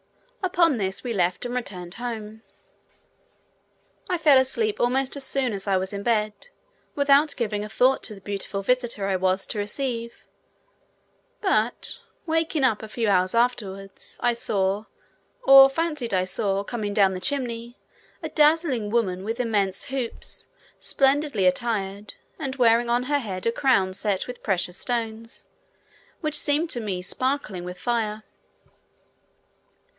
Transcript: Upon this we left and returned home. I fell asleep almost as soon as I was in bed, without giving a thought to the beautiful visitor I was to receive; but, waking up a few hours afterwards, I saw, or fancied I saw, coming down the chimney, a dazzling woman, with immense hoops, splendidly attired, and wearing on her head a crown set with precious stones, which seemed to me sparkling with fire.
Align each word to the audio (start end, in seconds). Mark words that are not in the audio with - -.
Upon 0.41 0.77
this 0.77 1.03
we 1.03 1.13
left 1.13 1.45
and 1.45 1.53
returned 1.53 1.93
home. 1.93 2.41
I 4.09 4.17
fell 4.17 4.39
asleep 4.39 4.79
almost 4.79 5.15
as 5.15 5.23
soon 5.23 5.53
as 5.53 5.67
I 5.67 5.77
was 5.77 5.93
in 5.93 6.01
bed, 6.01 6.47
without 6.95 7.35
giving 7.37 7.63
a 7.63 7.69
thought 7.69 8.01
to 8.05 8.15
the 8.15 8.21
beautiful 8.21 8.63
visitor 8.63 9.05
I 9.05 9.15
was 9.15 9.45
to 9.47 9.59
receive; 9.59 10.25
but, 11.39 11.99
waking 12.25 12.63
up 12.63 12.81
a 12.81 12.87
few 12.89 13.07
hours 13.07 13.35
afterwards, 13.35 14.17
I 14.21 14.33
saw, 14.33 14.85
or 15.43 15.69
fancied 15.69 16.13
I 16.15 16.25
saw, 16.25 16.63
coming 16.63 16.95
down 16.95 17.13
the 17.13 17.19
chimney, 17.19 17.77
a 18.23 18.29
dazzling 18.29 18.89
woman, 18.89 19.23
with 19.23 19.39
immense 19.39 19.83
hoops, 19.85 20.47
splendidly 20.79 21.45
attired, 21.45 22.15
and 22.39 22.55
wearing 22.55 22.89
on 22.89 23.03
her 23.03 23.19
head 23.19 23.45
a 23.45 23.51
crown 23.51 23.93
set 23.93 24.25
with 24.25 24.43
precious 24.43 24.77
stones, 24.79 25.47
which 26.21 26.35
seemed 26.39 26.71
to 26.71 26.79
me 26.81 27.03
sparkling 27.03 27.63
with 27.63 27.77
fire. 27.79 28.23